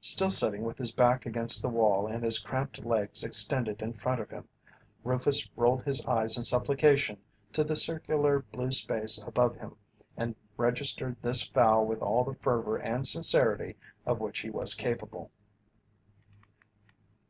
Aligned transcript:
Still 0.00 0.30
sitting 0.30 0.62
with 0.62 0.78
his 0.78 0.92
back 0.92 1.26
against 1.26 1.60
the 1.60 1.68
wall 1.68 2.06
and 2.06 2.24
his 2.24 2.38
cramped 2.38 2.82
legs 2.86 3.22
extended 3.22 3.82
in 3.82 3.92
front 3.92 4.18
of 4.18 4.30
him, 4.30 4.48
Rufus 5.04 5.46
rolled 5.56 5.82
his 5.84 6.02
eyes 6.06 6.38
in 6.38 6.44
supplication 6.44 7.18
to 7.52 7.62
the 7.64 7.76
circular 7.76 8.40
blue 8.50 8.72
space 8.72 9.22
above 9.26 9.56
him 9.56 9.76
and 10.16 10.36
registered 10.56 11.16
this 11.20 11.46
vow 11.48 11.82
with 11.82 12.00
all 12.00 12.24
the 12.24 12.32
fervour 12.32 12.78
and 12.78 13.06
sincerity 13.06 13.76
of 14.06 14.20
which 14.20 14.38
he 14.38 14.48
was 14.48 14.72
capable. 14.72 15.30